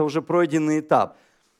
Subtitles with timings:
[0.00, 1.16] это уже пройденный этап.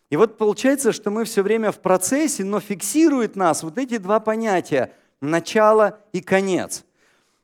[0.08, 4.18] И вот получается, что мы все время в процессе, но фиксирует нас вот эти два
[4.18, 6.84] понятия– начало и конец.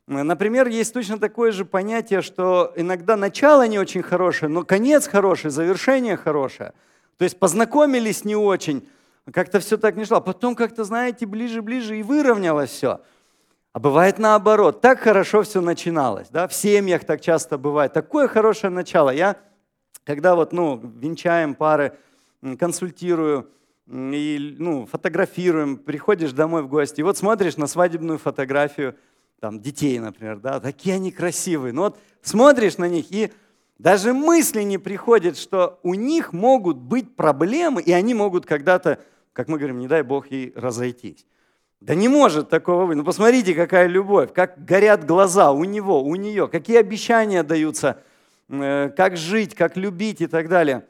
[0.07, 5.51] Например, есть точно такое же понятие, что иногда начало не очень хорошее, но конец хороший,
[5.51, 6.73] завершение хорошее.
[7.17, 8.89] То есть познакомились не очень,
[9.31, 10.17] как-то все так не шло.
[10.17, 13.01] А потом как-то, знаете, ближе-ближе и выровнялось все.
[13.73, 14.81] А бывает наоборот.
[14.81, 16.29] Так хорошо все начиналось.
[16.31, 16.47] Да?
[16.47, 17.93] В семьях так часто бывает.
[17.93, 19.11] Такое хорошее начало.
[19.11, 19.35] Я,
[20.07, 21.97] когда вот, ну, венчаем пары,
[22.57, 23.49] консультирую
[23.91, 28.95] и ну, фотографируем, приходишь домой в гости, и вот смотришь на свадебную фотографию
[29.41, 31.73] там, детей, например, да, такие они красивые.
[31.73, 33.33] Ну вот смотришь на них, и
[33.79, 38.99] даже мысли не приходит, что у них могут быть проблемы, и они могут когда-то,
[39.33, 41.25] как мы говорим, не дай Бог, и разойтись.
[41.81, 42.95] Да не может такого быть.
[42.95, 48.01] Ну посмотрите, какая любовь, как горят глаза у него, у нее, какие обещания даются,
[48.49, 50.85] как жить, как любить и так далее.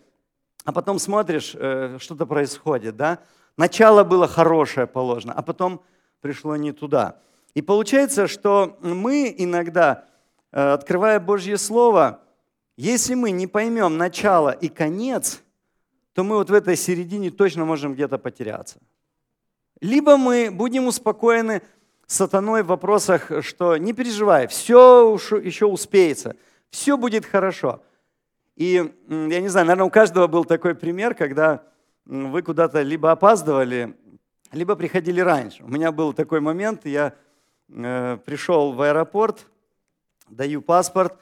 [0.63, 3.19] А потом смотришь, э, что-то происходит, да?
[3.55, 5.81] Начало было хорошее положено, а потом
[6.21, 7.19] пришло не туда.
[7.53, 10.05] И получается, что мы иногда,
[10.51, 12.19] э, открывая Божье Слово,
[12.75, 15.41] если мы не поймем начало и конец,
[16.13, 18.79] то мы вот в этой середине точно можем где-то потеряться.
[19.81, 21.61] Либо мы будем успокоены
[22.07, 26.35] сатаной в вопросах, что не переживай, все еще успеется,
[26.69, 27.81] все будет хорошо.
[28.55, 31.63] И я не знаю, наверное, у каждого был такой пример, когда
[32.05, 33.95] вы куда-то либо опаздывали,
[34.51, 35.63] либо приходили раньше.
[35.63, 37.13] У меня был такой момент, я
[37.69, 39.45] э, пришел в аэропорт,
[40.29, 41.17] даю паспорт,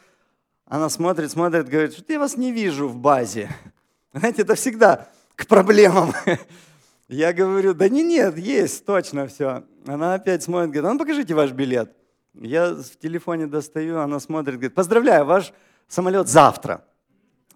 [0.66, 3.50] она смотрит, смотрит, говорит, что я вас не вижу в базе.
[4.14, 6.14] Знаете, это всегда к проблемам.
[7.08, 9.64] Я говорю, да не, нет, есть, точно все.
[9.86, 11.96] Она опять смотрит, говорит, ну покажите ваш билет.
[12.40, 15.54] Я в телефоне достаю, она смотрит, говорит, поздравляю, ваш
[15.88, 16.86] самолет завтра.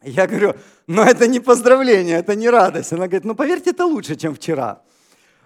[0.01, 0.55] Я говорю,
[0.87, 2.93] ну это не поздравление, это не радость.
[2.93, 4.81] Она говорит, ну поверьте, это лучше, чем вчера.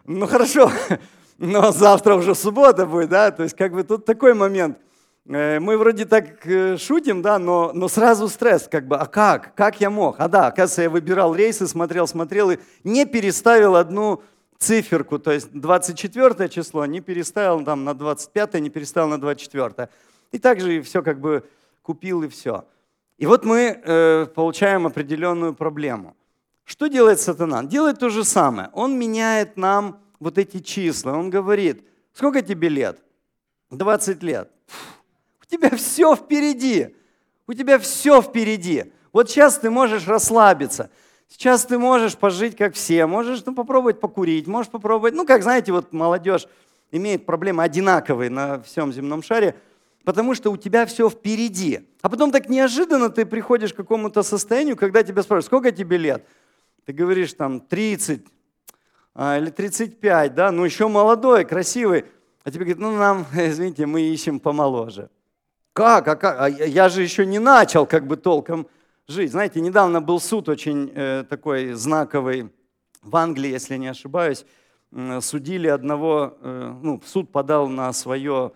[0.06, 0.72] Ну хорошо,
[1.38, 4.78] но завтра уже суббота будет, да, то есть как бы тут такой момент–
[5.26, 9.56] Э, мы вроде так э, шутим, да, но, но сразу стресс, как бы, а как?
[9.56, 10.16] Как я мог?
[10.20, 14.22] А да, оказывается, я выбирал рейсы, смотрел, смотрел и не переставил одну
[14.60, 19.90] циферку, то есть 24 число не переставил там на 25, не переставил на 24.
[20.32, 21.44] И также все как бы
[21.82, 22.66] купил и все.
[23.18, 26.16] И вот мы э, получаем определенную проблему.
[26.66, 27.64] Что делает сатана?
[27.64, 28.70] Делает то же самое.
[28.74, 31.12] Он меняет нам вот эти числа.
[31.12, 31.84] Он говорит,
[32.14, 33.00] сколько тебе лет?
[33.70, 34.50] 20 лет
[35.54, 36.96] тебя все впереди.
[37.48, 38.92] У тебя все впереди.
[39.12, 40.90] Вот сейчас ты можешь расслабиться.
[41.36, 45.72] Сейчас ты можешь пожить как все, можешь ну, попробовать покурить, можешь попробовать, ну как знаете,
[45.72, 46.48] вот молодежь
[46.92, 49.56] имеет проблемы одинаковые на всем земном шаре,
[50.04, 51.90] потому что у тебя все впереди.
[52.04, 56.24] А потом так неожиданно ты приходишь к какому-то состоянию, когда тебя спрашивают, сколько тебе лет?
[56.86, 58.24] Ты говоришь там 30
[59.16, 62.06] а, или 35, да, ну еще молодой, красивый.
[62.44, 65.10] А тебе говорят, ну нам, извините, мы ищем помоложе.
[65.74, 66.08] Как?
[66.08, 66.40] А как?
[66.40, 68.68] А я же еще не начал как бы толком
[69.08, 69.32] жить.
[69.32, 72.50] Знаете, недавно был суд очень э, такой знаковый
[73.02, 74.46] в Англии, если не ошибаюсь.
[75.22, 78.54] Судили одного, э, ну, суд подал на свое,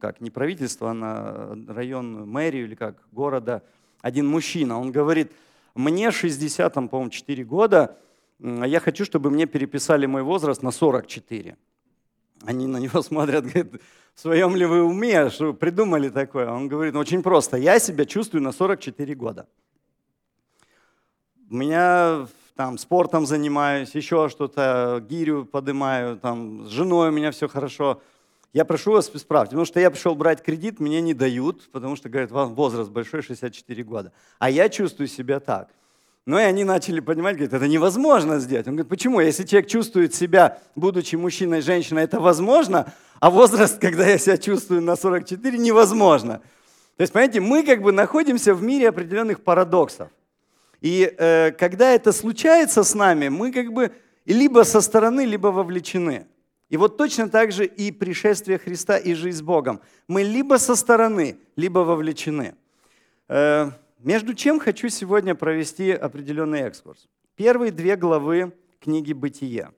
[0.00, 3.62] как, не правительство, а на районную мэрию или как, города,
[4.00, 4.80] один мужчина.
[4.80, 5.32] Он говорит,
[5.74, 7.96] мне 60, там, по-моему, 4 года,
[8.40, 11.56] а я хочу, чтобы мне переписали мой возраст на 44.
[12.44, 13.80] Они на него смотрят, говорят,
[14.14, 16.50] в своем ли вы уме, что придумали такое?
[16.50, 19.46] Он говорит, ну, очень просто, я себя чувствую на 44 года.
[21.52, 27.46] У меня там спортом занимаюсь, еще что-то, гирю поднимаю, там, с женой у меня все
[27.46, 28.00] хорошо.
[28.54, 32.08] Я прошу вас исправьте, потому что я пришел брать кредит, мне не дают, потому что,
[32.08, 34.12] говорят, возраст большой, 64 года.
[34.38, 35.68] А я чувствую себя так.
[36.24, 38.66] Ну и они начали понимать, говорят, это невозможно сделать.
[38.66, 39.20] Он говорит, почему?
[39.20, 44.80] Если человек чувствует себя, будучи мужчиной, женщиной, это возможно, а возраст, когда я себя чувствую
[44.80, 46.40] на 44, невозможно.
[46.96, 50.08] То есть, понимаете, мы как бы находимся в мире определенных парадоксов.
[50.82, 53.92] И э, когда это случается с нами, мы как бы
[54.26, 56.26] либо со стороны, либо вовлечены.
[56.68, 59.80] И вот точно так же и пришествие Христа и жизнь с Богом.
[60.08, 62.56] Мы либо со стороны, либо вовлечены.
[63.28, 63.70] Э,
[64.00, 67.08] между чем хочу сегодня провести определенный экскурс.
[67.36, 69.70] Первые две главы книги «Бытие».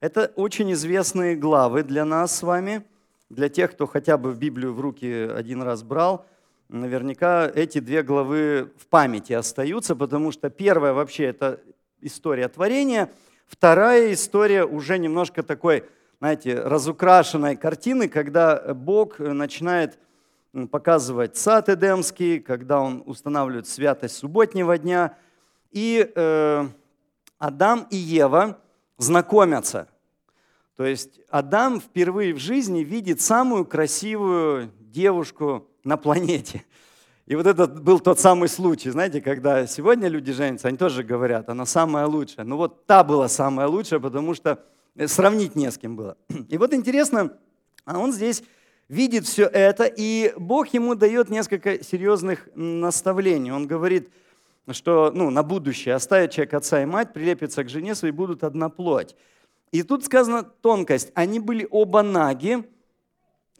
[0.00, 2.82] Это очень известные главы для нас с вами,
[3.28, 6.24] для тех, кто хотя бы Библию в руки один раз брал.
[6.72, 11.60] Наверняка эти две главы в памяти остаются, потому что первая вообще это
[12.00, 13.12] история творения,
[13.46, 15.84] вторая история уже немножко такой,
[16.18, 19.98] знаете, разукрашенной картины, когда Бог начинает
[20.70, 25.18] показывать сад Эдемский, когда он устанавливает святость субботнего дня.
[25.72, 26.68] и э,
[27.36, 28.58] Адам и Ева
[28.96, 29.88] знакомятся.
[30.76, 36.64] То есть Адам впервые в жизни видит самую красивую девушку на планете.
[37.26, 41.48] И вот это был тот самый случай, знаете, когда сегодня люди женятся, они тоже говорят,
[41.48, 42.44] она самая лучшая.
[42.44, 44.64] Ну вот та была самая лучшая, потому что
[45.06, 46.16] сравнить не с кем было.
[46.48, 47.32] И вот интересно,
[47.84, 48.42] а он здесь
[48.88, 53.50] видит все это, и Бог ему дает несколько серьезных наставлений.
[53.50, 54.10] Он говорит,
[54.70, 58.68] что ну, на будущее оставит человек отца и мать, прилепится к жене своей, будут одна
[58.68, 59.16] плоть.
[59.70, 61.10] И тут сказана тонкость.
[61.14, 62.64] Они были оба наги,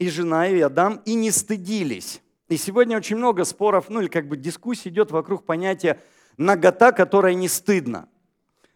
[0.03, 2.21] и жена, и Адам, и не стыдились.
[2.49, 5.99] И сегодня очень много споров, ну или как бы дискуссий идет вокруг понятия
[6.37, 8.07] нагота, которая не стыдна.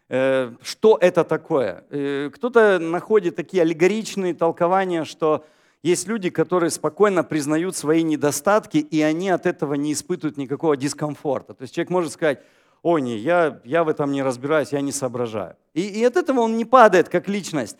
[0.08, 1.84] Э, что это такое?
[1.90, 5.44] Э, кто-то находит такие аллегоричные толкования, что
[5.82, 11.54] есть люди, которые спокойно признают свои недостатки, и они от этого не испытывают никакого дискомфорта.
[11.54, 12.40] То есть человек может сказать,
[12.82, 15.56] ой, не, я, я в этом не разбираюсь, я не соображаю.
[15.74, 17.76] И, и от этого он не падает как личность,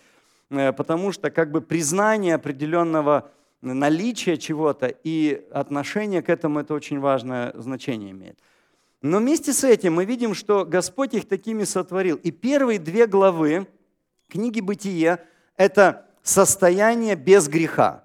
[0.51, 3.31] э, потому что как бы признание определенного
[3.61, 8.39] наличия чего-то и отношение к этому это очень важное значение имеет.
[9.03, 12.17] Но вместе с этим мы видим, что Господь их такими сотворил.
[12.17, 13.69] И первые две главы
[14.29, 15.25] книги «Бытие»–
[15.57, 18.05] это состояние без греха.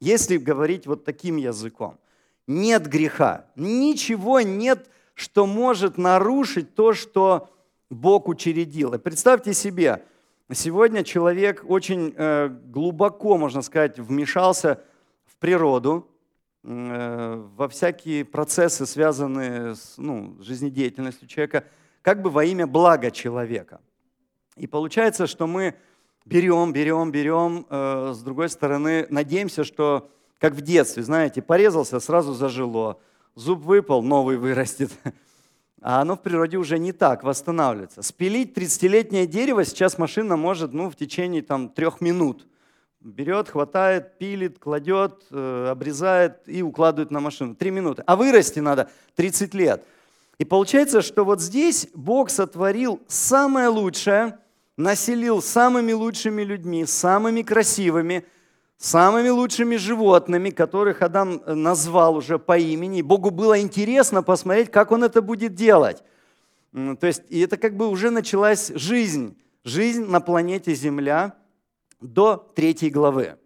[0.00, 1.98] Если говорить вот таким языком.
[2.46, 3.46] Нет греха.
[3.56, 7.50] Ничего нет, что может нарушить то, что
[7.90, 8.94] Бог учредил.
[8.94, 10.04] И представьте себе,
[10.54, 14.82] сегодня человек очень э, глубоко, можно сказать, вмешался
[15.24, 16.08] в природу,
[16.64, 21.64] э, во всякие процессы, связанные с ну, жизнедеятельностью человека,
[22.02, 23.80] как бы во имя блага человека.
[24.56, 25.74] И получается, что мы
[26.24, 32.32] берем, берем, берем, э, с другой стороны, надеемся, что, как в детстве, знаете, порезался, сразу
[32.34, 33.00] зажило,
[33.34, 34.90] зуб выпал, новый вырастет.
[35.82, 38.02] А оно в природе уже не так восстанавливается.
[38.02, 42.46] Спилить 30-летнее дерево сейчас машина может ну, в течение там, трех минут.
[43.00, 47.56] Берет, хватает, пилит, кладет, э, обрезает и укладывает на машину.
[47.56, 48.04] Три минуты.
[48.06, 49.84] А вырасти надо 30 лет.
[50.38, 54.38] И получается, что вот здесь Бог сотворил самое лучшее–
[54.76, 58.24] населил самыми лучшими людьми, самыми красивыми,
[58.82, 63.00] самыми лучшими животными, которых Адам э, назвал уже по имени.
[63.00, 66.02] Богу было интересно посмотреть, как он это будет делать.
[66.72, 71.34] То есть, и это как бы уже началась жизнь, жизнь на планете Земля
[72.00, 73.36] до третьей главы.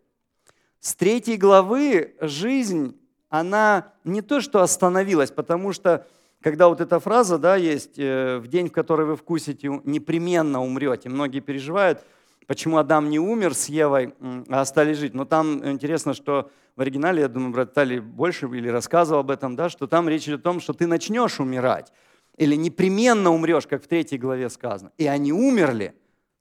[0.81, 2.97] С третьей главы жизнь,
[3.29, 6.07] она не то что остановилась, потому что
[6.41, 11.11] когда вот эта фраза, да, есть, э, в день, в который вы вкусите, непременно умрете.
[11.11, 12.03] Многие переживают,
[12.47, 14.15] почему Адам не умер с Евой,
[14.49, 15.15] а остались жить.
[15.15, 19.57] Но там интересно, что в оригинале, я думаю, брат Тали больше или рассказывал об этом,
[19.57, 21.93] да, что там речь идет о том, что ты начнешь умирать.
[22.37, 24.93] Или непременно умрешь, как в третьей главе сказано.
[24.99, 25.95] И они умерли.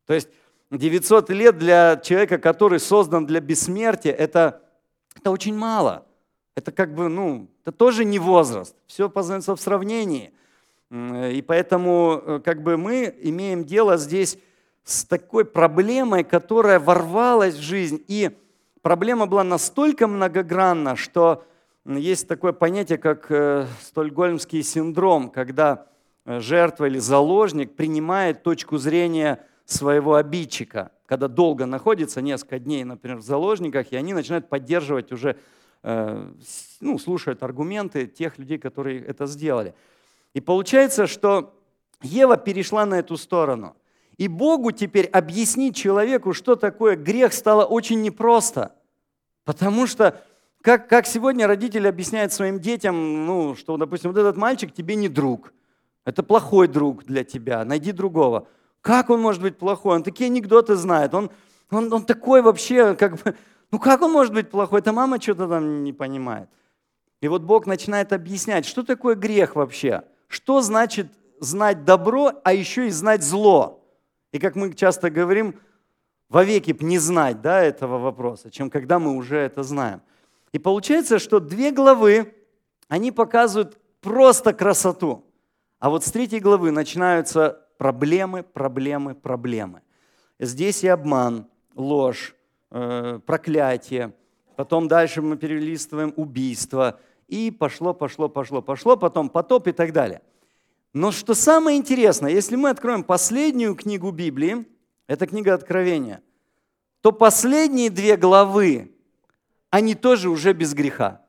[0.05, 0.29] То есть
[0.71, 4.61] 900 лет для человека, который создан для бессмертия, это,
[5.15, 6.05] это очень мало.
[6.55, 8.75] Это как бы, ну, это тоже не возраст.
[8.87, 10.33] Все познается в сравнении.
[10.91, 14.37] И поэтому э, как бы мы имеем дело здесь
[14.85, 18.01] с такой проблемой, которая ворвалась в жизнь.
[18.07, 18.31] И
[18.81, 21.43] проблема была настолько многогранна, что
[21.85, 25.87] есть такое понятие, как э, стольгольмский синдром, когда
[26.25, 33.17] э, жертва или заложник принимает точку зрения своего обидчика, когда долго находится, несколько дней, например,
[33.17, 35.35] в заложниках, и они начинают поддерживать уже
[35.87, 36.31] Э,
[36.81, 39.75] ну, слушают аргументы тех людей, которые это сделали.
[40.33, 41.53] И получается, что
[42.01, 43.75] Ева перешла на эту сторону.
[44.17, 48.73] И Богу теперь объяснить человеку, что такое грех, стало очень непросто.
[49.43, 50.21] Потому что,
[50.61, 55.09] как, как сегодня родители объясняют своим детям, ну, что, допустим, вот этот мальчик тебе не
[55.09, 55.53] друг.
[56.05, 58.47] Это плохой друг для тебя, найди другого.
[58.81, 59.95] Как он может быть плохой?
[59.95, 61.13] Он такие анекдоты знает.
[61.13, 61.31] Он,
[61.71, 63.35] он, он такой вообще, как бы,
[63.71, 64.79] ну как он может быть плохой?
[64.79, 66.47] Это мама что-то там не понимает.
[67.21, 70.03] И вот Бог начинает объяснять, что такое грех вообще?
[70.27, 71.07] Что значит
[71.39, 73.84] знать добро, а еще и знать зло?
[74.35, 75.55] И как мы часто говорим,
[76.29, 80.01] вовеки не знать да, этого вопроса, чем когда мы уже это знаем.
[80.51, 82.33] И получается, что две главы,
[82.87, 85.25] они показывают просто красоту.
[85.79, 89.81] А вот с третьей главы начинаются проблемы, проблемы, проблемы.
[90.39, 92.35] Здесь и обман, ложь,
[92.77, 94.13] Э, проклятие,
[94.57, 96.99] потом дальше мы перелистываем убийство,
[97.29, 100.21] и пошло, пошло, пошло, пошло, потом потоп и так далее.
[100.95, 104.65] Но что самое интересное, если мы откроем последнюю книгу Библии,
[105.07, 106.23] это книга Откровения,
[107.01, 108.93] то последние две главы,
[109.69, 111.21] они тоже уже без греха.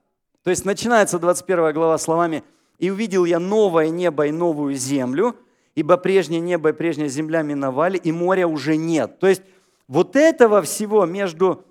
[0.45, 2.45] То есть начинается 21 глава словами
[2.79, 5.35] «И увидел я новое небо и новую землю,
[5.75, 9.19] ибо прежнее небо и прежняя земля миновали, и моря уже нет.
[9.19, 9.43] То есть
[9.89, 11.65] вот этого всего между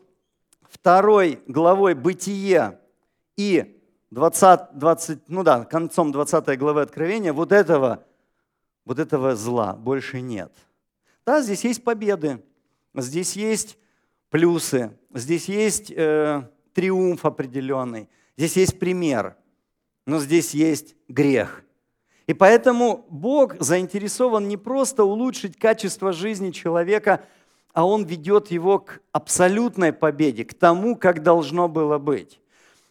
[0.70, 2.78] второй главой «Бытие»
[3.38, 3.80] и
[4.12, 8.06] 20, 20, ну да, концом 20 главы Откровения, вот этого,
[8.86, 10.52] вот этого зла больше нет.
[11.26, 12.44] Да, здесь есть победы,
[12.94, 13.78] здесь есть
[14.30, 19.36] плюсы, здесь есть э, триумф определенный, здесь есть пример,
[20.06, 21.64] но здесь есть грех.
[22.28, 27.24] И поэтому Бог заинтересован не просто улучшить качество жизни человека,
[27.74, 32.40] а Он ведет его к абсолютной победе, к тому, как должно было быть.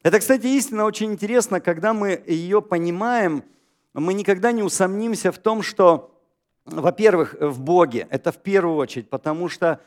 [0.05, 3.43] Это, кстати, истина очень интересно, когда мы ее понимаем,
[3.95, 6.15] мы никогда не усомнимся в том, что,
[6.67, 9.81] во-первых, в Боге, это в первую очередь, потому что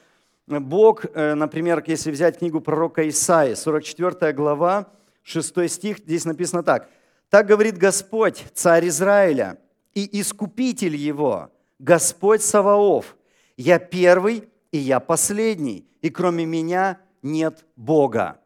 [0.47, 4.87] Бог, э, например, если взять книгу пророка Исаи, 44 глава,
[5.21, 6.89] 6 стих, здесь написано так.
[7.29, 9.59] «Так говорит Господь, царь Израиля,
[9.93, 13.15] и искупитель его, Господь Саваоф,
[13.55, 18.39] я первый и я последний, и кроме меня нет Бога».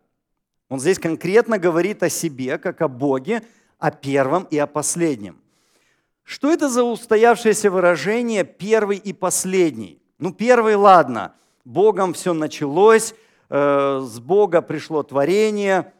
[0.72, 3.44] Он здесь конкретно говорит о себе, как о Боге,
[3.78, 5.38] о первом и о последнем.
[6.24, 10.02] Что это за устоявшееся выражение «первый и последний»?
[10.18, 11.36] Ну, первый, ладно–
[11.66, 13.14] Богом все началось,
[13.50, 15.94] э, с Бога пришло творение.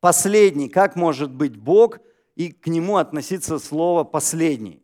[0.00, 1.98] Последний, как может быть Бог
[2.34, 4.82] и к нему относиться слово «последний»,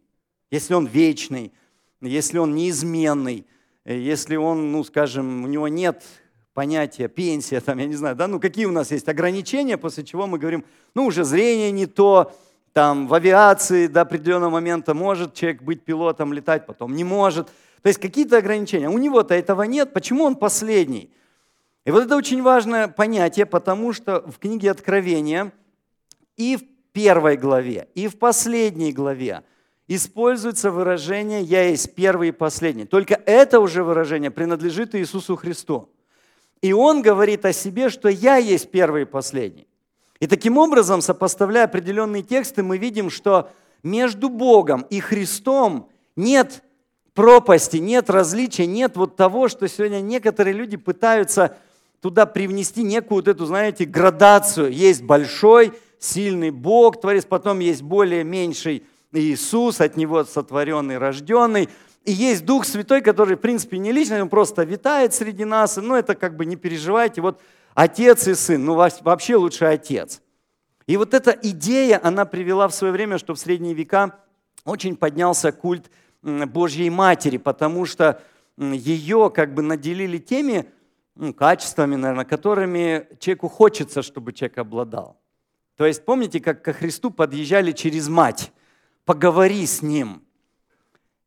[0.51, 1.55] если он вечный,
[2.03, 3.47] если он неизменный,
[3.87, 6.05] если он, ну, скажем, у него нет
[6.55, 10.27] понятия пенсия, там, я не знаю, да, ну, какие у нас есть ограничения, после чего
[10.27, 12.33] мы говорим, ну, уже зрение не то,
[12.73, 17.49] там, в авиации до определенного момента может человек быть пилотом, летать, потом не может–
[17.85, 18.89] то есть какие-то ограничения.
[18.89, 19.93] У него-то этого нет.
[19.93, 21.11] Почему он последний?
[21.85, 25.53] И вот это очень важное понятие, потому что в книге Откровения
[26.39, 26.63] и в
[26.95, 29.43] первой главе, и в последней главе
[29.87, 32.87] используется выражение «я есть первый и последний».
[32.87, 35.91] Только это уже выражение принадлежит Иисусу Христу.
[36.65, 39.67] И Он говорит о себе, что «я есть первый и последний».
[40.19, 43.51] И таким образом, сопоставляя определенные тексты, мы видим, что
[43.83, 46.63] между Богом и Христом нет
[47.13, 51.55] пропасти, нет различия, нет вот того, что сегодня некоторые люди пытаются
[52.01, 54.73] туда привнести некую вот эту, знаете, градацию.
[54.73, 61.69] Есть большой, сильный Бог, Творец, потом есть более меньший Иисус, от Него сотворенный, рожденный.
[62.05, 65.77] И есть Дух Святой, который, в принципе, не личный, он просто витает среди нас.
[65.77, 67.23] Ну, это как бы не переживайте.
[67.23, 67.41] Вот
[67.75, 70.21] Отец и Сын, ну, вообще лучше Отец.
[70.87, 74.19] И вот эта идея, она привела в свое время, что в средние века
[74.67, 75.91] очень поднялся культ
[76.23, 78.21] Божьей Матери, потому что
[78.59, 80.67] ее как бы наделили теми
[81.15, 85.21] ну, качествами, наверное, которыми человеку хочется, чтобы человек обладал.
[85.77, 88.53] То есть помните, как ко Христу подъезжали через мать?
[89.05, 90.24] Поговори с ним.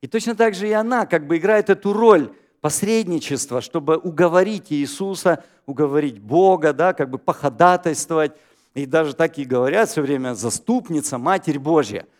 [0.02, 5.44] И точно так же и она как бы играет эту роль посредничества, чтобы уговорить Иисуса,
[5.66, 8.34] уговорить Бога, да, как бы походатайствовать.
[8.74, 12.06] И даже так и говорят все время заступница, Матерь Божья–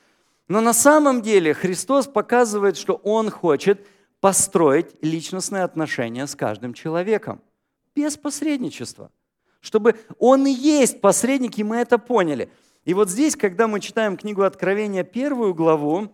[0.48, 3.86] но на самом деле Христос показывает, что Он хочет
[4.22, 7.42] построить личностные отношения с каждым человеком
[7.96, 9.12] без посредничества.
[9.60, 12.50] Чтобы Он и есть посредник, и мы это поняли.
[12.86, 16.14] И вот здесь, когда мы читаем книгу Откровения, первую главу,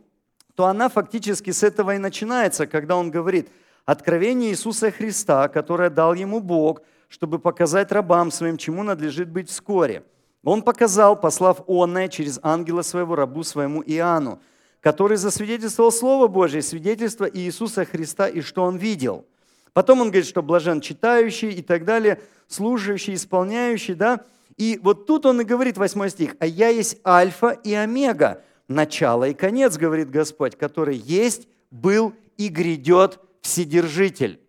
[0.56, 3.50] то она фактически с этого и начинается, когда он говорит,
[3.86, 10.04] откровение Иисуса Христа, которое дал ему Бог, чтобы показать рабам своим, чему надлежит быть вскоре–
[10.44, 14.42] он показал, послав онное через ангела своего рабу своему Иоанну,
[14.82, 19.26] который засвидетельствовал Слово Божие, свидетельство Иисуса Христа и что он видел.
[19.72, 24.22] Потом он говорит, что блажен читающий и так далее, слушающий, исполняющий, да.
[24.58, 28.44] И вот тут он и говорит, 8 стих, «А я есть Альфа и Омега,
[28.74, 34.40] начало и конец, говорит Господь, который есть, был и грядет Вседержитель».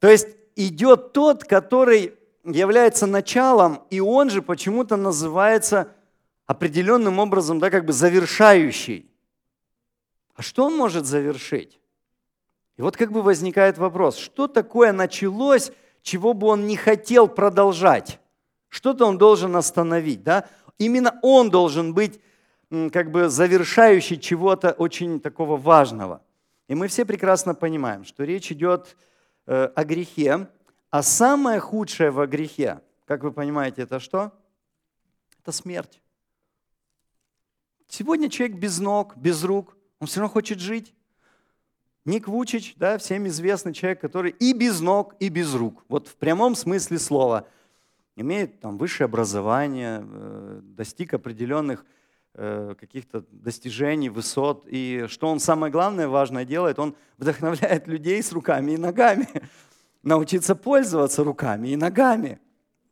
[0.00, 5.92] То есть идет тот, который является началом, и он же почему-то называется
[6.46, 9.10] определенным образом, да, как бы завершающий.
[10.34, 11.78] А что он может завершить?
[12.76, 15.72] И вот как бы возникает вопрос, что такое началось,
[16.02, 18.20] чего бы он не хотел продолжать?
[18.68, 20.48] Что-то он должен остановить, да?
[20.78, 22.20] Именно он должен быть
[22.70, 26.22] как бы завершающий чего-то очень такого важного.
[26.68, 28.96] И мы все прекрасно понимаем, что речь идет
[29.46, 30.48] э, о грехе,
[30.90, 34.32] а самое худшее во грехе, как вы понимаете, это что?
[35.40, 36.02] Это смерть.
[37.88, 40.94] Сегодня человек без ног, без рук, он все равно хочет жить.
[42.04, 45.84] Ник Вучич, да, всем известный человек, который и без ног, и без рук.
[45.88, 47.48] Вот в прямом смысле слова.
[48.14, 51.84] Имеет там высшее образование, э, достиг определенных
[52.78, 54.64] каких-то достижений, высот.
[54.68, 59.28] И что он самое главное, важное делает, он вдохновляет людей с руками и ногами.
[60.02, 62.40] Научиться пользоваться руками и ногами.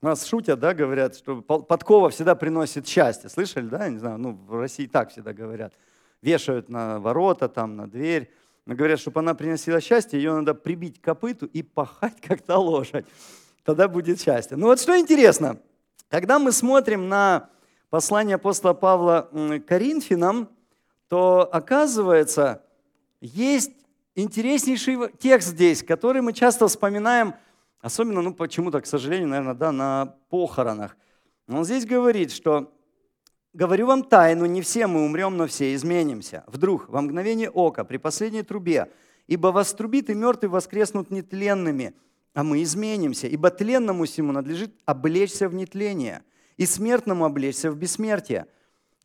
[0.02, 3.30] У нас шутят, да, говорят, что подкова всегда приносит счастье.
[3.30, 3.84] Слышали, да?
[3.84, 5.72] Я не знаю, ну, в России так всегда говорят.
[6.20, 8.30] Вешают на ворота, там, на дверь.
[8.66, 13.06] Но говорят, чтобы она приносила счастье, ее надо прибить копыту и пахать, как то лошадь.
[13.64, 14.56] Тогда будет счастье.
[14.56, 15.60] Ну вот что интересно,
[16.08, 17.48] когда мы смотрим на
[17.90, 20.48] послание апостола Павла к Коринфянам,
[21.08, 22.62] то оказывается,
[23.20, 23.72] есть
[24.14, 27.34] интереснейший текст здесь, который мы часто вспоминаем–
[27.86, 30.96] Особенно, ну почему-то, к сожалению, наверное, да, на похоронах.
[31.46, 32.72] Он здесь говорит, что
[33.52, 36.42] «Говорю вам тайну, не все мы умрем, но все изменимся.
[36.48, 38.90] Вдруг, во мгновение ока, при последней трубе,
[39.28, 41.94] ибо вострубит и мертвые воскреснут нетленными,
[42.34, 46.24] а мы изменимся, ибо тленному всему надлежит облечься в нетление,
[46.56, 48.46] и смертному облечься в бессмертие.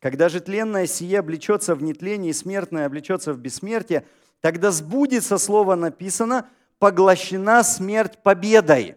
[0.00, 4.04] Когда же тленное сие облечется в нетление, и смертное облечется в бессмертие,
[4.40, 6.48] тогда сбудется слово написано–
[6.82, 8.96] поглощена смерть победой.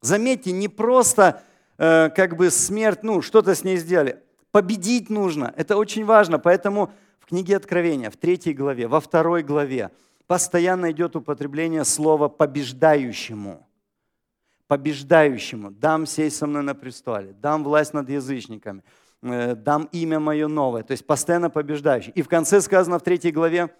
[0.00, 1.40] Заметьте, не просто
[1.78, 4.24] э, как бы смерть, ну, что-то с ней сделали.
[4.50, 5.54] Победить нужно.
[5.56, 6.40] Это очень важно.
[6.40, 6.90] Поэтому
[7.20, 9.92] в книге Откровения, в третьей главе, во второй главе
[10.26, 13.64] постоянно идет употребление слова «побеждающему».
[14.68, 15.70] Побеждающему.
[15.70, 18.82] Дам сесть со мной на престоле, дам власть над язычниками,
[19.22, 20.82] э, дам имя мое новое.
[20.82, 22.12] То есть постоянно побеждающий.
[22.12, 23.70] И в конце сказано в третьей главе,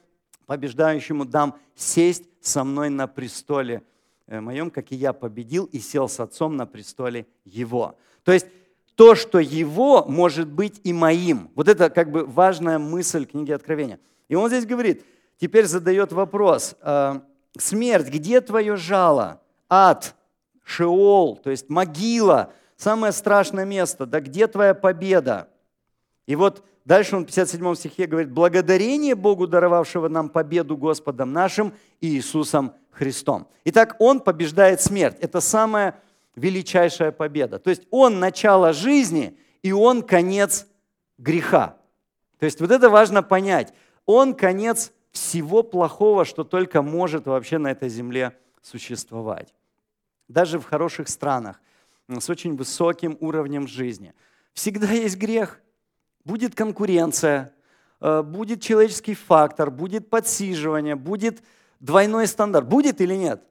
[0.47, 3.83] побеждающему дам сесть со мной на престоле
[4.27, 7.97] э, моем, как и я победил и сел с отцом на престоле его.
[8.23, 8.47] То есть
[8.97, 11.51] то, что его, может быть и моим.
[11.55, 14.01] Вот это как бы важная мысль книги Откровения.
[14.29, 15.05] И он здесь говорит,
[15.39, 17.21] теперь задает вопрос, э,
[17.59, 19.43] смерть, где твое жало?
[19.69, 20.15] Ад,
[20.67, 25.49] Шеол, то есть могила, самое страшное место, да где твоя победа?
[26.27, 31.75] И вот Дальше он в 57 стихе говорит, благодарение Богу, даровавшего нам победу Господом нашим
[32.01, 33.49] Иисусом Христом.
[33.65, 35.17] Итак, Он побеждает смерть.
[35.21, 36.01] Это самая
[36.37, 37.59] величайшая победа.
[37.59, 40.69] То есть Он начало жизни, и Он конец
[41.19, 41.77] греха.
[42.39, 43.75] То есть вот это важно понять.
[44.05, 49.56] Он конец всего плохого, что только может вообще на этой земле существовать.
[50.29, 51.61] Даже в хороших странах
[52.09, 54.15] с очень высоким уровнем жизни.
[54.53, 55.61] Всегда есть грех–
[56.27, 57.55] будет конкуренция,
[58.01, 61.43] э, будет человеческий фактор, будет подсиживание, будет
[61.81, 62.69] двойной стандарт.
[62.69, 63.43] Будет или нет?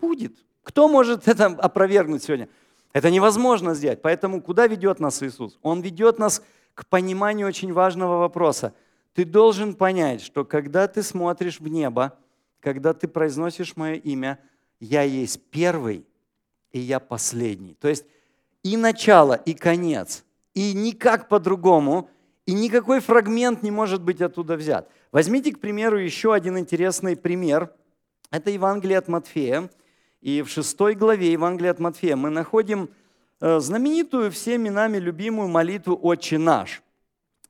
[0.00, 0.36] Будет.
[0.62, 2.48] Кто может это опровергнуть сегодня?
[2.92, 4.02] Это невозможно сделать.
[4.02, 5.58] Поэтому куда ведет нас Иисус?
[5.62, 6.42] Он ведет нас
[6.74, 8.74] к пониманию очень важного вопроса.
[9.14, 12.18] Ты должен понять, что когда ты смотришь в небо,
[12.60, 14.38] когда ты произносишь мое имя,
[14.80, 16.06] я есть первый,
[16.72, 17.74] и я последний.
[17.74, 18.04] То есть
[18.62, 20.24] и начало, и конец.
[20.54, 22.10] И никак по-другому
[22.48, 24.90] и никакой фрагмент не может быть оттуда взят.
[25.12, 27.70] Возьмите, к примеру, еще один интересный пример.
[28.30, 29.68] Это Евангелие от Матфея.
[30.22, 32.88] И в шестой главе Евангелия от Матфея мы находим
[33.40, 36.82] э, знаменитую всеми нами любимую молитву «Отче наш».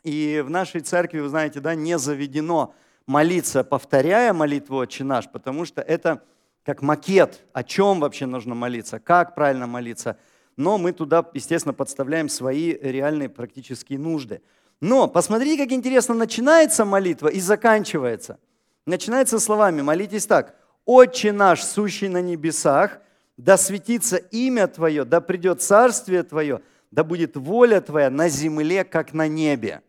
[0.02, 2.74] И в нашей церкви, вы знаете, да, не заведено
[3.06, 6.24] молиться, повторяя молитву «Отче наш», потому что это
[6.68, 10.18] как макет, о чем вообще нужно молиться, как правильно молиться.
[10.56, 14.40] Но мы туда, естественно, подставляем свои реальные практические нужды–
[14.80, 18.38] но посмотрите, как интересно начинается молитва и заканчивается.
[18.86, 20.54] Начинается словами, молитесь так.
[20.84, 23.00] «Отче наш, сущий на небесах,
[23.36, 29.12] да светится имя Твое, да придет царствие Твое, да будет воля Твоя на земле, как
[29.12, 29.82] на небе».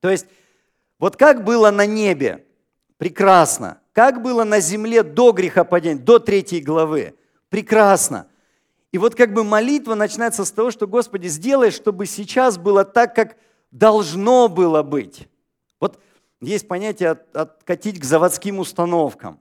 [0.00, 0.26] То есть,
[0.98, 2.44] вот как было на небе,
[2.98, 3.80] прекрасно.
[3.98, 7.16] Как было на земле до грехопадения, до третьей главы,
[7.48, 8.28] прекрасно.
[8.92, 13.12] И вот как бы молитва начинается с того, что, Господи, сделай, чтобы сейчас было так,
[13.16, 13.36] как
[13.72, 15.26] должно было быть.
[15.80, 15.98] Вот
[16.40, 19.40] есть понятие от, откатить к заводским установкам.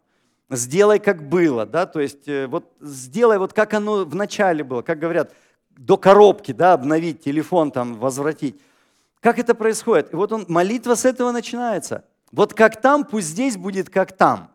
[0.49, 4.81] Сделай, как было, да, то есть э, вот сделай вот как оно в начале было,
[4.81, 5.35] как говорят,
[5.69, 8.59] до коробки, да, обновить телефон, там, возвратить.
[9.19, 10.13] Как это происходит?
[10.13, 12.05] И вот он, молитва с этого начинается.
[12.31, 14.51] Вот как там, пусть здесь будет как там.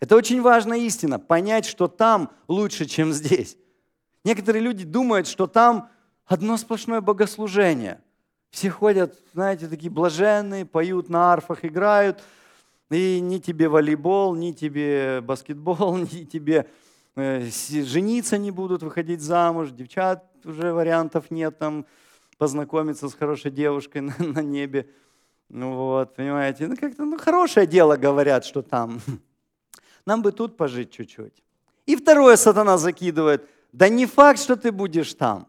[0.00, 3.56] Это очень важная истина, понять, что там лучше, чем здесь.
[4.24, 5.88] Некоторые люди думают, что там
[6.26, 8.00] одно сплошное богослужение–
[8.52, 12.22] все ходят, знаете, такие блаженные, поют на арфах, играют.
[12.90, 16.68] И ни тебе волейбол, ни тебе баскетбол, ни тебе
[17.16, 19.70] э, жениться не будут, выходить замуж.
[19.70, 21.86] Девчат уже вариантов нет, там
[22.36, 24.86] познакомиться с хорошей девушкой на, на небе.
[25.54, 29.00] Ну вот, понимаете, ну как-то, ну хорошее дело говорят, что там.
[30.06, 31.42] Нам бы тут пожить чуть-чуть.
[31.84, 35.46] И второе сатана закидывает, да не факт, что ты будешь там.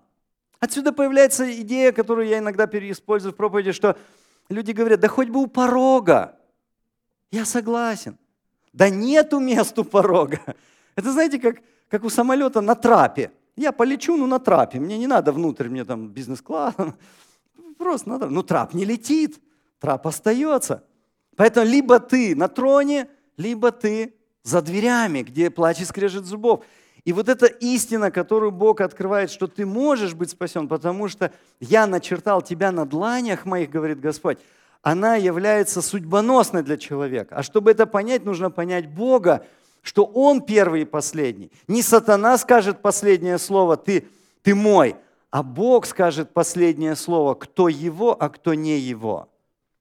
[0.59, 3.97] Отсюда появляется идея, которую я иногда переиспользую в проповеди, что
[4.49, 6.37] люди говорят, да хоть бы у порога.
[7.31, 8.17] Я согласен.
[8.73, 10.41] Да нету мест у порога.
[10.97, 13.31] Это знаете, как, как у самолета на трапе.
[13.55, 14.81] Я полечу, ну на трапе.
[14.81, 16.75] Мне не надо внутрь, мне там бизнес-класс.
[17.77, 18.27] Просто надо.
[18.27, 19.39] Ну трап не летит,
[19.83, 20.81] трап остается.
[21.35, 26.63] Поэтому либо ты на троне, либо ты за дверями, где плач и скрежет зубов.
[27.03, 31.85] И вот эта истина, которую Бог открывает, что ты можешь быть спасен, потому что я
[31.85, 34.37] начертал тебя на дланях моих, говорит Господь,
[34.81, 37.35] она является судьбоносной для человека.
[37.35, 39.45] А чтобы это понять, нужно понять Бога,
[39.81, 41.51] что Он первый и последний.
[41.67, 44.07] Не сатана скажет последнее слово, ты,
[44.43, 44.95] ты мой,
[45.29, 49.27] а Бог скажет последнее слово, кто его, а кто не его.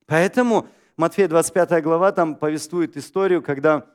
[0.06, 3.86] Поэтому Матфея 25 глава там повествует историю, когда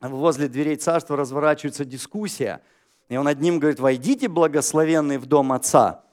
[0.00, 2.62] возле дверей царства разворачивается дискуссия.
[3.08, 6.04] И он одним говорит, войдите, благословенный, в дом отца,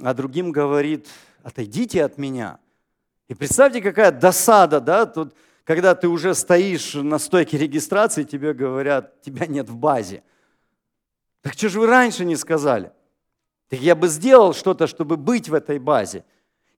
[0.00, 1.08] а другим говорит,
[1.42, 2.58] отойдите от меня.
[3.28, 9.20] И представьте, какая досада, да, тут когда ты уже стоишь на стойке регистрации, тебе говорят,
[9.22, 10.22] тебя нет в базе.
[11.40, 12.92] Так что же вы раньше не сказали?
[13.68, 16.24] Так я бы сделал что-то, чтобы быть в этой базе.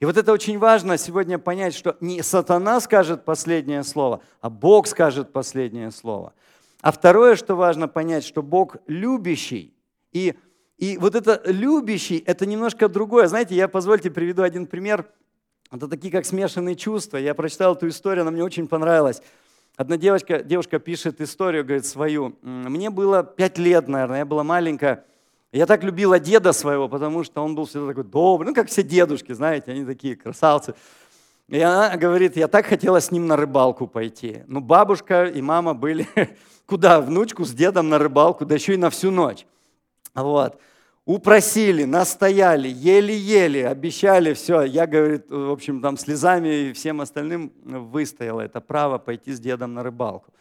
[0.05, 4.87] И вот это очень важно сегодня понять, что не сатана скажет последнее слово, а Бог
[4.87, 6.35] скажет последнее слово.
[6.83, 9.73] А второе, что важно понять, что Бог любящий.
[10.13, 10.35] И,
[10.77, 13.29] и вот это любящий, это немножко другое.
[13.29, 15.09] Знаете, я, позвольте, приведу один пример–
[15.73, 17.17] это такие, как смешанные чувства.
[17.17, 19.23] Я прочитал эту историю, она мне очень понравилась.
[19.75, 22.37] Одна девочка, девушка пишет историю, говорит, свою.
[22.43, 25.07] Мне было пять лет, наверное, я была маленькая.
[25.55, 28.83] Я так любила деда своего, потому что он был всегда такой добрый, ну, как все
[28.83, 30.75] дедушки, знаете, они такие красавцы.
[31.49, 34.43] И она говорит, я так хотела с ним на рыбалку пойти.
[34.49, 36.09] Ну, бабушка и мама были,
[36.67, 39.47] куда, внучку с дедом на рыбалку, да еще и на всю ночь.
[40.13, 40.59] Вот
[41.07, 44.63] упросили, настояли, еле-еле, обещали, все.
[44.63, 49.75] Я, говорит, в общем, там слезами и всем остальным выстояла это право пойти с дедом
[49.75, 50.33] на рыбалку.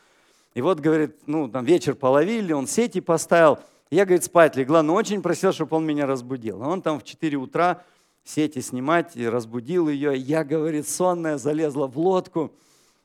[0.53, 3.59] И вот, говорит, ну, там вечер половили, он сети поставил.
[3.93, 6.59] Я, говорит, спать легла, но очень просил, чтобы он меня разбудил.
[6.61, 7.83] Он там в 4 утра
[8.23, 10.17] сети снимать и разбудил ее.
[10.17, 12.55] Я, говорит, сонная, залезла в лодку.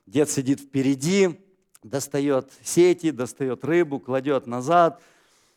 [0.06, 1.38] Дед сидит впереди,
[1.82, 5.02] достает сети, достает рыбу, кладет назад.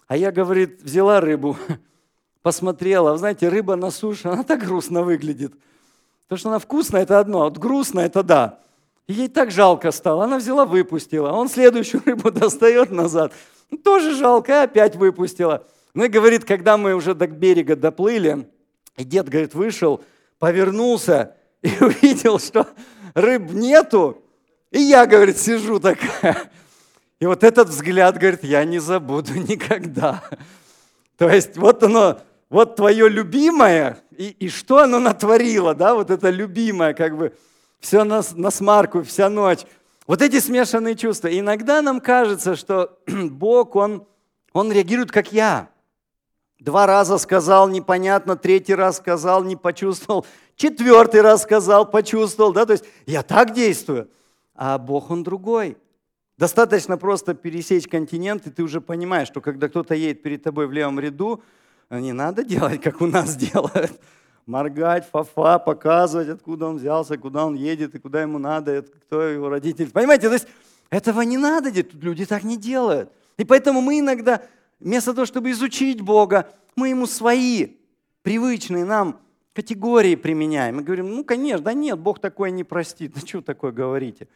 [0.08, 1.56] А я, говорит, взяла рыбу,
[2.42, 3.18] посмотрела.
[3.18, 5.54] Знаете, рыба на суше, она так грустно выглядит.
[6.28, 8.60] То, что она вкусная, это одно, а вот грустная, это да.
[9.12, 10.24] Ей так жалко стало.
[10.24, 11.32] Она взяла, выпустила.
[11.32, 13.34] Он следующую рыбу достает назад.
[13.70, 15.68] Ну, тоже жалко, и опять выпустила.
[15.94, 18.48] Ну и говорит, когда мы уже до берега доплыли,
[18.98, 20.04] и дед, говорит, вышел,
[20.40, 22.68] повернулся и увидел, что
[23.14, 24.24] рыб нету.
[24.72, 26.50] И я, говорит, сижу такая.
[27.20, 30.24] И вот этот взгляд, говорит, я не забуду никогда.
[31.18, 36.30] То есть вот оно, вот твое любимое, и, и что оно натворило, да, вот это
[36.30, 37.34] любимое, как бы,
[37.82, 39.66] все на, на смарку, вся ночь.
[40.08, 41.28] Вот эти смешанные чувства.
[41.28, 44.08] И иногда нам кажется, что Бог, Он,
[44.54, 45.70] Он реагирует, как я.
[46.60, 52.74] Два раза сказал, непонятно, третий раз сказал, не почувствовал, четвертый раз сказал, почувствовал, да, то
[52.74, 54.12] есть я так действую,
[54.54, 55.76] а Бог, Он другой.
[56.38, 60.72] Достаточно просто пересечь континент, и ты уже понимаешь, что когда кто-то едет перед тобой в
[60.72, 61.42] левом ряду,
[61.90, 64.00] не надо делать, как у нас делают.
[64.46, 69.50] Моргать, фафа, показывать, откуда он взялся, куда он едет и куда ему надо, кто его
[69.50, 69.92] родитель.
[69.92, 70.48] Понимаете, то есть
[70.90, 73.12] этого не надо делать, люди так не делают.
[73.38, 74.42] И поэтому мы иногда,
[74.80, 77.78] вместо того, чтобы изучить Бога, мы ему свои,
[78.24, 79.20] привычные нам
[79.54, 80.78] категории применяем.
[80.78, 83.16] Мы говорим, ну, конечно, да нет, Бог такое не простит.
[83.16, 84.28] Ну, что такое говорите?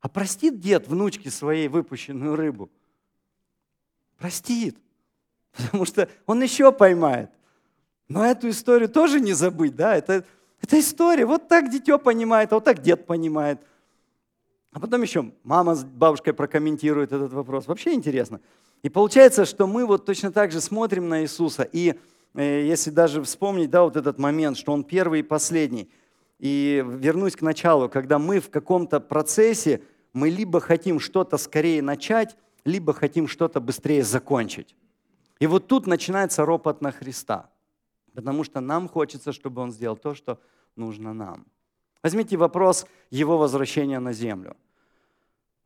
[0.00, 2.70] А простит дед внучке своей выпущенную рыбу?
[4.16, 4.78] Простит.
[5.56, 7.30] Потому что он еще поймает.
[8.08, 9.96] Но эту историю тоже не забыть, да?
[9.96, 10.24] Это,
[10.62, 11.26] это история.
[11.26, 13.60] Вот так дитё понимает, а вот так дед понимает.
[14.72, 17.66] А потом еще мама с бабушкой прокомментирует этот вопрос.
[17.66, 18.40] Вообще интересно.
[18.82, 21.62] И получается, что мы вот точно так же смотрим на Иисуса.
[21.70, 21.98] И
[22.34, 25.90] э, если даже вспомнить, да, вот этот момент, что Он первый и последний.
[26.38, 32.36] И вернусь к началу, когда мы в каком-то процессе, мы либо хотим что-то скорее начать,
[32.64, 34.76] либо хотим что-то быстрее закончить.
[35.40, 37.50] И вот тут начинается ропот на Христа,
[38.18, 40.40] потому что нам хочется, чтобы Он сделал то, что
[40.74, 41.46] нужно нам.
[42.02, 44.56] Возьмите вопрос Его возвращения на землю.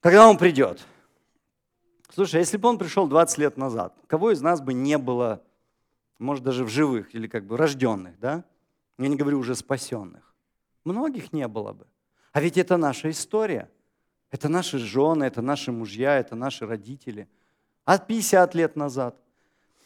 [0.01, 0.87] Когда Он придет?
[2.11, 5.43] Слушай, если бы Он пришел 20 лет назад, кого из нас бы не было,
[6.19, 8.45] может, даже в живых или как бы рожденных, да?
[8.99, 10.35] Я не говорю уже спасенных.
[10.85, 11.87] Многих не было бы.
[12.33, 13.71] А ведь это наша история.
[14.31, 17.31] Это наши жены, это наши мужья, это наши родители.
[17.87, 19.17] А 50 лет назад–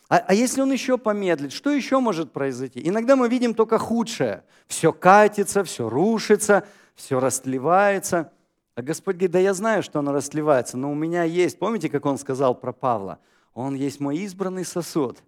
[0.09, 2.81] А, а если он еще помедлит, что еще может произойти?
[2.85, 4.45] Иногда мы видим только худшее.
[4.69, 6.65] Все катится, все рушится,
[6.95, 8.33] все растлевается.
[8.77, 12.05] А Господь говорит, да я знаю, что оно растлевается, но у меня есть, помните, как
[12.05, 13.19] он сказал про Павла?
[13.55, 15.19] Он есть мой избранный сосуд.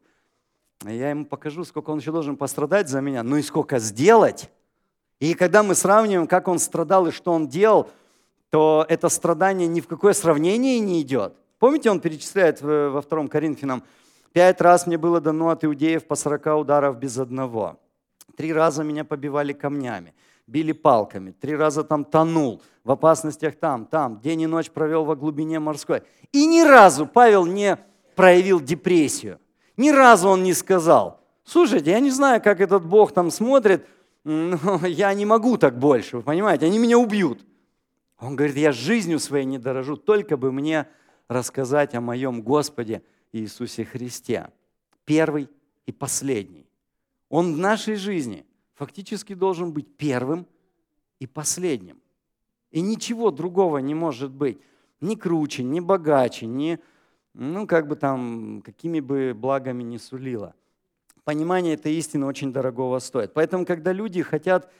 [0.84, 4.50] Я ему покажу, сколько он еще должен пострадать за меня, ну и сколько сделать.
[5.18, 7.90] И когда мы сравниваем, как он страдал и что он делал,
[8.50, 11.34] то это страдание ни в какое сравнение не идет.
[11.58, 13.82] Помните, он перечисляет во втором Коринфянам,
[14.38, 17.76] Пять раз мне было дано от иудеев по сорока ударов без одного.
[18.36, 20.14] Три раза меня побивали камнями,
[20.46, 21.32] били палками.
[21.32, 24.20] Три раза там тонул, в опасностях там, там.
[24.20, 26.04] День и ночь провел во глубине морской.
[26.30, 27.78] И ни разу Павел не
[28.14, 29.40] проявил депрессию.
[29.76, 33.88] Ни разу он не сказал, слушайте, я не знаю, как этот Бог там смотрит,
[34.22, 37.44] но я не могу так больше, вы понимаете, они меня убьют.
[38.20, 40.86] Он говорит, я жизнью своей не дорожу, только бы мне
[41.26, 44.50] рассказать о моем Господе– Иисусе Христе.
[45.04, 45.48] Первый
[45.86, 46.66] и последний.
[47.28, 50.46] Он в нашей жизни фактически должен быть первым
[51.18, 52.00] и последним.
[52.70, 54.58] И ничего другого не может быть.
[55.00, 56.78] Ни круче, ни богаче, ни,
[57.34, 60.54] ну, как бы там, какими бы благами ни сулило.
[61.24, 63.32] Понимание этой истины очень дорогого стоит.
[63.34, 64.70] Поэтому, когда люди хотят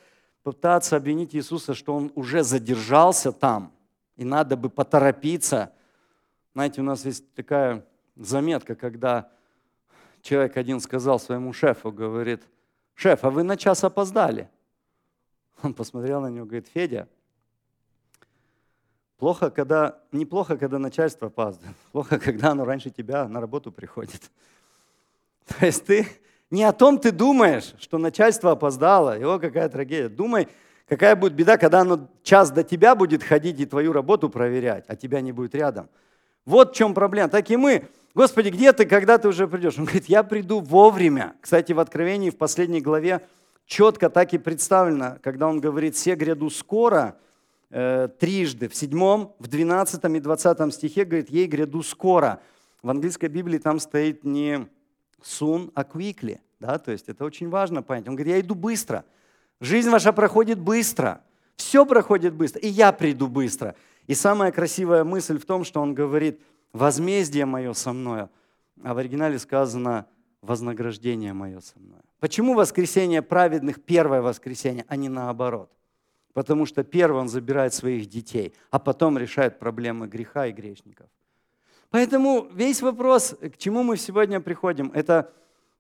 [0.43, 3.73] пытаться обвинить Иисуса, что Он уже задержался там,
[4.17, 5.73] и надо бы поторопиться,
[6.55, 7.87] знаете, у нас есть такая
[8.19, 9.31] заметка, когда
[10.23, 12.43] человек один сказал своему шефу, говорит,
[12.95, 14.51] шеф, а вы на час опоздали.
[15.63, 17.09] Он посмотрел на него, говорит, Федя,
[19.17, 24.31] плохо, когда, неплохо, когда начальство опаздывает, плохо, когда оно раньше тебя на работу приходит.
[25.47, 26.07] То есть ты
[26.51, 30.09] не о том ты думаешь, что начальство опоздало, его какая трагедия.
[30.09, 30.49] Думай,
[30.89, 34.97] какая будет беда, когда оно час до тебя будет ходить и твою работу проверять, а
[34.97, 35.89] тебя не будет рядом.
[36.47, 37.29] Вот в чем проблема.
[37.29, 37.87] Так и мы
[38.19, 39.79] Господи, где ты, когда ты уже придешь?
[39.79, 41.37] Он говорит, я приду вовремя.
[41.41, 43.25] Кстати, в Откровении, в последней главе,
[43.65, 47.17] четко так и представлено, когда он говорит, все гряду скоро,
[47.71, 52.41] э, трижды, в седьмом, в двенадцатом и двадцатом стихе говорит, ей гряду скоро.
[52.83, 54.67] В английской Библии там стоит не
[55.23, 56.41] soon, а quickly.
[56.59, 56.77] Да?
[56.79, 58.09] То есть это очень важно понять.
[58.09, 59.05] Он говорит, я иду быстро.
[59.61, 61.23] Жизнь ваша проходит быстро.
[61.55, 62.61] Все проходит быстро.
[62.63, 63.77] И я приду быстро.
[64.09, 66.41] И самая красивая мысль в том, что он говорит–
[66.73, 68.31] возмездие мое со мною,
[68.83, 70.07] а в оригинале сказано
[70.43, 72.03] вознаграждение мое со мною.
[72.21, 75.71] Почему воскресение праведных первое воскресенье, а не наоборот?
[76.33, 81.09] Потому что первый он забирает своих детей, а потом решает проблемы греха и грешников.
[81.91, 85.33] Поэтому весь вопрос, к чему мы сегодня приходим, это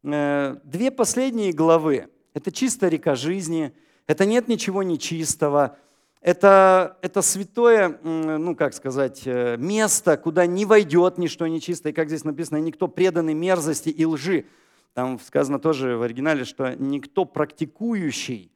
[0.02, 2.08] э, две последние главы.
[2.34, 3.74] Это чистая река жизни,
[4.06, 5.76] это нет ничего нечистого,
[6.20, 11.92] это, это святое, ну как сказать, э, место, куда не войдет ничто нечистое.
[11.92, 14.46] Как здесь написано, никто преданный мерзости и лжи.
[14.94, 18.50] Там сказано тоже в оригинале, что никто практикующий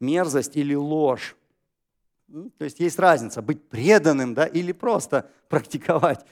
[0.00, 1.36] мерзость или ложь.
[2.56, 6.24] То есть есть разница, быть преданным да, или просто практиковать.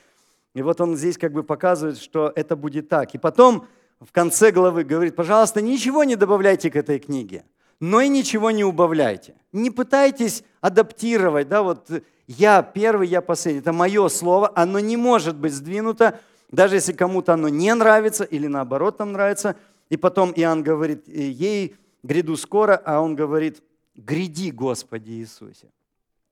[0.55, 3.15] И вот он здесь как бы показывает, что это будет так.
[3.15, 3.67] И потом
[4.01, 7.45] в конце главы говорит, пожалуйста, ничего не добавляйте к этой книге
[7.81, 9.35] но и ничего не убавляйте.
[9.53, 11.91] Не пытайтесь адаптировать, да, вот
[12.27, 13.61] я первый, я последний.
[13.61, 18.47] Это мое слово, оно не может быть сдвинуто, даже если кому-то оно не нравится или
[18.47, 19.57] наоборот нам нравится.
[19.89, 23.63] И потом Иоанн говорит, ей гряду скоро, а он говорит,
[23.97, 25.69] гряди, Господи Иисусе.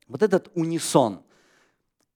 [0.07, 1.23] Вот этот унисон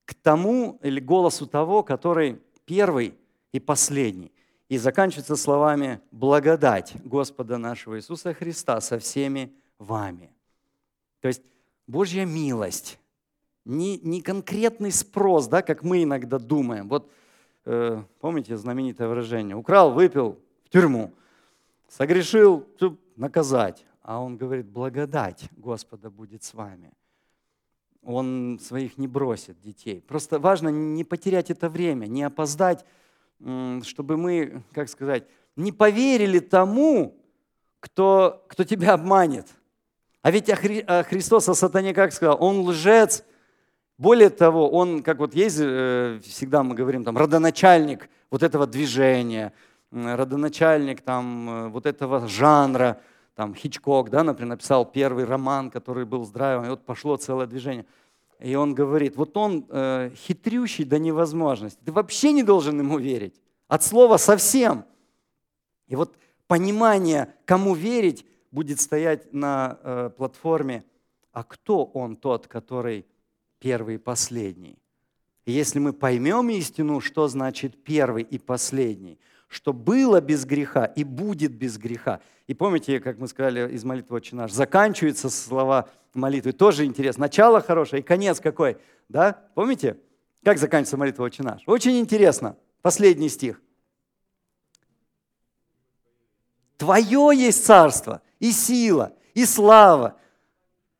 [0.05, 3.15] к тому или голосу того, который первый
[3.51, 4.31] и последний
[4.69, 10.31] и заканчивается словами «благодать Господа нашего Иисуса Христа со всеми вами».
[11.21, 11.41] То есть
[11.87, 12.99] Божья милость,
[13.65, 16.89] не, не конкретный спрос, да, как мы иногда думаем.
[16.89, 17.09] Вот
[17.65, 21.13] э, помните знаменитое выражение «украл, выпил, в тюрьму,
[21.87, 22.65] согрешил,
[23.15, 23.85] наказать».
[24.01, 26.91] А он говорит «благодать Господа будет с вами».
[28.01, 30.01] Он своих не бросит детей.
[30.01, 32.85] Просто важно не потерять это время, не опоздать
[33.83, 37.17] чтобы мы, как сказать, не поверили тому,
[37.79, 39.47] кто, кто тебя обманет.
[40.21, 43.25] А ведь о, Хри, о Христос, о сатане, как сказал, он лжец.
[43.97, 49.53] Более того, он, как вот есть, э, всегда мы говорим, там, родоначальник вот этого движения,
[49.91, 52.99] родоначальник там, э, вот этого жанра,
[53.35, 57.85] там, Хичкок, да, например, написал первый роман, который был здравым, и вот пошло целое движение–
[58.39, 61.79] и он говорит, вот он э, хитрющий до невозможности.
[61.85, 63.39] Ты вообще не должен ему верить.
[63.67, 64.85] От слова совсем.
[65.87, 66.15] И вот
[66.47, 70.83] понимание, кому верить, будет стоять на э, платформе,
[71.31, 73.05] а кто он тот, который
[73.59, 74.77] первый и последний.
[75.45, 79.19] И если мы поймем истину, что значит первый и последний,
[79.53, 82.19] что было без греха и будет без греха.
[82.47, 87.21] И помните, как мы сказали из молитвы «Отче наш», заканчиваются слова молитвы, тоже интересно.
[87.21, 88.77] Начало хорошее и конец какой,
[89.09, 89.41] да?
[89.55, 89.97] Помните,
[90.43, 91.61] как заканчивается молитва «Отче наш»?
[91.67, 92.57] Очень интересно.
[92.81, 93.61] Последний стих.
[96.77, 100.17] Твое есть царство и сила, и слава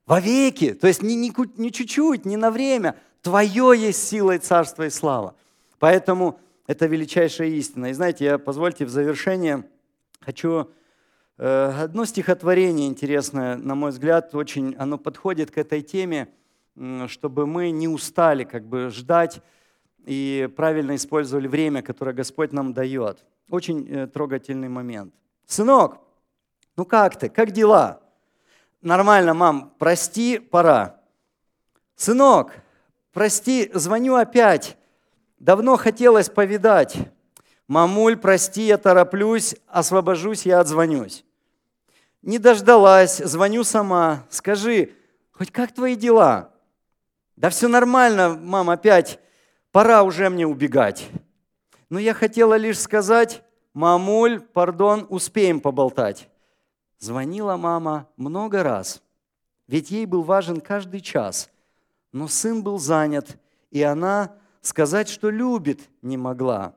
[0.06, 0.74] во веки.
[0.74, 2.96] То есть не, не, не чуть-чуть, не на время.
[3.22, 5.36] Твое есть сила и царство и слава.
[5.80, 7.88] Поэтому это величайшая истина.
[7.88, 9.64] И знаете, я, позвольте, в завершение
[10.22, 10.72] хочу
[11.38, 16.30] э, одно стихотворение интересное, на мой взгляд, очень оно подходит к этой теме,
[17.08, 19.42] чтобы мы не устали как бы ждать
[20.06, 23.24] и правильно использовали время, которое Господь нам дает.
[23.50, 25.14] Очень э, трогательный момент.
[25.46, 26.00] Сынок,
[26.76, 28.02] ну как ты, как дела?
[28.82, 31.00] Нормально, мам, прости, пора.
[31.96, 32.54] Сынок,
[33.12, 34.78] прости, звоню опять.
[35.44, 36.96] Давно хотелось повидать.
[37.68, 41.26] Мамуль, прости, я тороплюсь, освобожусь, я отзвонюсь.
[42.22, 44.24] Не дождалась, звоню сама.
[44.30, 44.94] Скажи,
[45.34, 46.54] хоть как твои дела?
[47.36, 49.20] Да все нормально, мам, опять.
[49.74, 51.10] Пора уже мне убегать.
[51.90, 56.30] Но я хотела лишь сказать, мамуль, пардон, успеем поболтать.
[57.00, 59.02] Звонила мама много раз,
[59.68, 61.50] ведь ей был важен каждый час.
[62.14, 63.38] Но сын был занят,
[63.72, 66.76] и она сказать, что любит, не могла.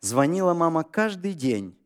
[0.00, 1.78] Звонила мама каждый день,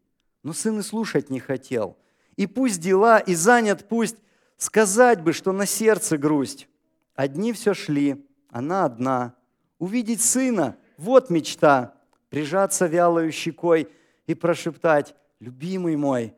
[0.43, 1.99] но сын и слушать не хотел.
[2.37, 4.17] И пусть дела, и занят пусть,
[4.57, 6.69] сказать бы, что на сердце грусть.
[7.15, 9.35] Одни все шли, она одна.
[9.79, 11.95] Увидеть сына– вот мечта.
[12.31, 13.89] Прижаться вялою щекой
[14.27, 16.35] и прошептать «Любимый мой,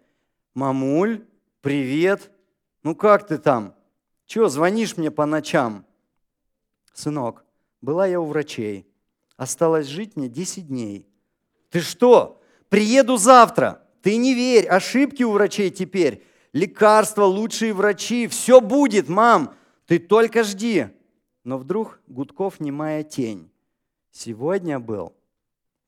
[0.55, 1.25] мамуль,
[1.61, 2.31] привет,
[2.83, 3.75] ну как ты там?
[4.27, 5.87] Чего звонишь мне по ночам?»
[6.93, 7.45] Сынок,
[7.81, 8.87] была я у врачей.
[9.37, 11.07] Осталось жить мне 10 дней.
[11.71, 12.41] Ты что?
[12.69, 13.83] Приеду завтра.
[14.03, 16.25] Ты не верь, ошибки у врачей теперь.
[16.53, 19.55] Лекарства, лучшие врачи, все будет, мам.
[19.87, 20.89] Ты только жди.
[21.45, 23.51] Но вдруг Гудков немая тень.
[24.11, 25.15] Сегодня был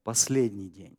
[0.05, 0.97] последний день.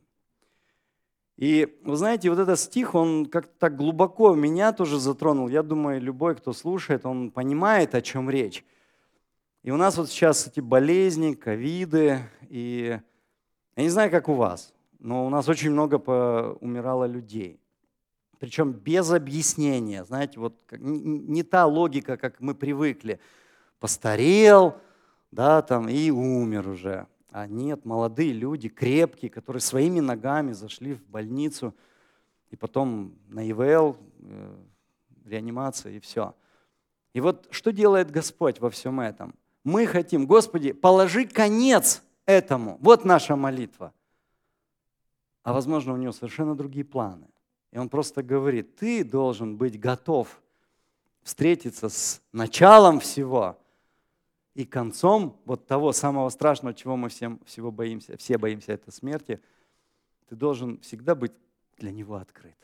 [1.37, 5.47] И вы знаете, вот этот стих, он как-то так глубоко меня тоже затронул.
[5.47, 8.63] Я думаю, любой, кто слушает, он понимает, о чем речь.
[9.63, 12.19] И у нас вот сейчас эти болезни, ковиды,
[12.49, 12.99] и
[13.75, 15.97] я не знаю, как у вас, но у нас очень много
[16.61, 17.59] умирало людей.
[18.39, 23.19] Причем без объяснения, знаете, вот не та логика, как мы привыкли.
[23.79, 24.77] Постарел,
[25.29, 27.05] да, там, и умер уже.
[27.29, 31.75] А нет, молодые люди, крепкие, которые своими ногами зашли в больницу,
[32.49, 34.55] и потом на ИВЛ, э,
[35.25, 36.35] реанимация, и все.
[37.13, 39.35] И вот что делает Господь во всем этом?
[39.63, 42.77] Мы хотим, Господи, положи конец этому.
[42.81, 43.93] Вот наша молитва.
[45.43, 47.27] А возможно, у него совершенно другие планы.
[47.71, 50.41] И он просто говорит, ты должен быть готов
[51.23, 53.57] встретиться с началом всего
[54.53, 59.39] и концом вот того самого страшного, чего мы всем, всего боимся, все боимся, это смерти.
[60.27, 61.31] Ты должен всегда быть
[61.77, 62.57] для него открыт.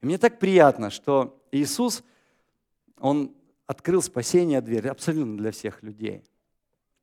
[0.00, 2.02] И мне так приятно, что Иисус,
[2.98, 3.34] Он
[3.66, 6.24] открыл спасение дверь абсолютно для всех людей.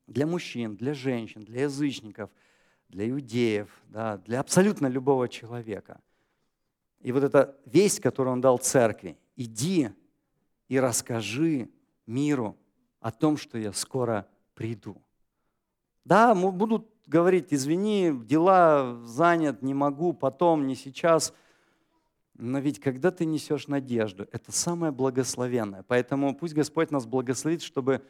[0.08, 2.30] Для мужчин, для женщин, для язычников,
[2.90, 6.02] для иудеев, да, для абсолютно любого человека.
[7.02, 9.90] И вот эта весть, которую он дал церкви, иди
[10.68, 11.70] и расскажи
[12.06, 12.58] миру
[13.00, 15.02] о том, что я скоро приду.
[16.06, 21.34] Да, будут говорить, извини, дела занят, не могу, потом, не сейчас–
[22.36, 25.84] но ведь когда ты несешь надежду, это самое благословенное.
[25.88, 28.02] Поэтому пусть Господь нас благословит, чтобы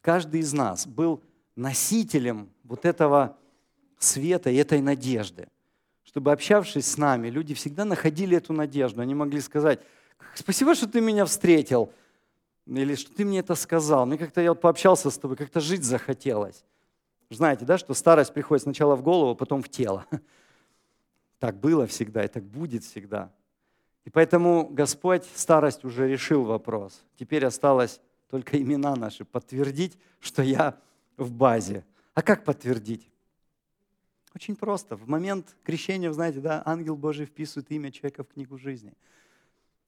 [0.00, 1.22] каждый из нас был
[1.54, 3.36] носителем вот этого
[3.98, 5.48] света и этой надежды.
[6.04, 9.02] Чтобы, общавшись с нами, люди всегда находили эту надежду.
[9.02, 9.80] Они могли сказать,
[10.34, 11.92] спасибо, что ты меня встретил,
[12.64, 14.06] или что ты мне это сказал.
[14.06, 16.64] Мне как-то, я вот пообщался с тобой, как-то жить захотелось.
[17.28, 20.06] Знаете, да, что старость приходит сначала в голову, потом в тело.
[21.40, 23.32] Так было всегда и так будет всегда.
[24.08, 27.04] И поэтому Господь старость уже решил вопрос.
[27.18, 28.00] Теперь осталось
[28.30, 30.80] только имена наши подтвердить, что я
[31.18, 31.84] в базе.
[32.14, 33.06] А как подтвердить?
[34.34, 34.96] Очень просто.
[34.96, 38.94] В момент крещения, вы знаете, да, ангел Божий вписывает имя человека в книгу жизни.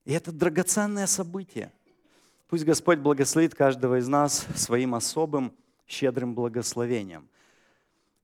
[0.05, 1.73] И это драгоценное событие.
[2.47, 5.51] Пусть Господь благословит каждого из нас своим особым,
[5.87, 7.27] щедрым благословением.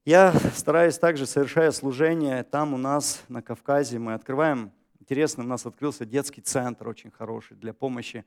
[0.04, 4.72] Я стараюсь также, совершая служение, там у нас на Кавказе мы открываем
[5.06, 8.24] Интересно, у нас открылся детский центр очень хороший для помощи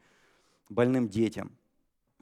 [0.70, 1.52] больным детям.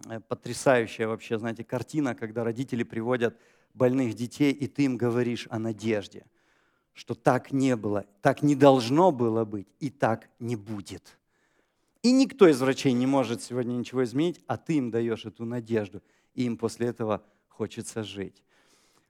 [0.09, 3.37] Э, потрясающая вообще, знаете, картина, когда родители приводят
[3.75, 6.25] больных детей, и ты им говоришь о надежде,
[6.93, 11.19] что так не было, так не должно было быть и так не будет.
[12.01, 16.01] И никто из врачей не может сегодня ничего изменить, а ты им даешь эту надежду,
[16.33, 18.41] и им после этого хочется жить.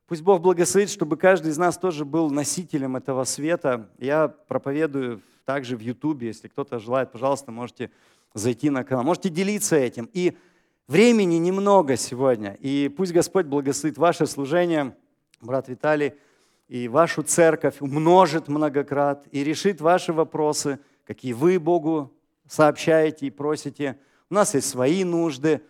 [0.07, 3.89] Пусть Бог благословит, чтобы каждый из нас тоже был носителем этого света.
[3.97, 7.91] Я проповедую также в Ютубе, если кто-то желает, пожалуйста, можете
[8.33, 10.09] зайти на канал, можете делиться этим.
[10.13, 10.37] И
[10.87, 14.95] времени немного сегодня, и пусть Господь благословит ваше служение,
[15.41, 16.13] брат Виталий,
[16.69, 22.13] и вашу церковь умножит многократ и решит ваши вопросы, какие вы Богу
[22.47, 23.99] сообщаете и просите.
[24.29, 25.61] У нас есть свои нужды,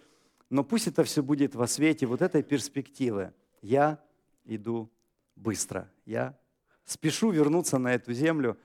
[0.51, 3.33] но пусть это все будет во свете вот этой перспективы.
[3.63, 3.99] Я
[4.47, 4.89] иду
[5.35, 5.91] быстро.
[6.05, 6.37] Я
[6.83, 8.57] спешу вернуться на эту землю,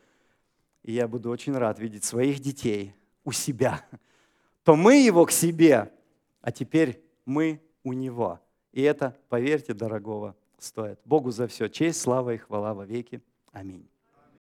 [0.82, 3.84] и я буду очень рад видеть своих детей у себя.
[4.64, 5.92] То мы его к себе,
[6.40, 8.40] а теперь мы у него.
[8.72, 11.00] И это, поверьте, дорогого стоит.
[11.04, 13.20] Богу за все честь, слава и хвала во веки.
[13.52, 13.91] Аминь.